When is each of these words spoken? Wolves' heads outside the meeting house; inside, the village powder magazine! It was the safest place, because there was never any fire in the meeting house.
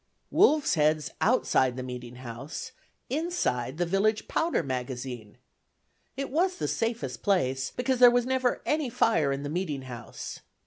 Wolves' 0.31 0.73
heads 0.73 1.11
outside 1.21 1.77
the 1.77 1.83
meeting 1.83 2.15
house; 2.15 2.71
inside, 3.07 3.77
the 3.77 3.85
village 3.85 4.27
powder 4.27 4.63
magazine! 4.63 5.37
It 6.17 6.31
was 6.31 6.55
the 6.55 6.67
safest 6.67 7.21
place, 7.21 7.69
because 7.69 7.99
there 7.99 8.09
was 8.09 8.25
never 8.25 8.63
any 8.65 8.89
fire 8.89 9.31
in 9.31 9.43
the 9.43 9.47
meeting 9.47 9.83
house. 9.83 10.39